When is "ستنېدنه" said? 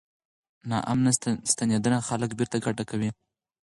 1.51-1.97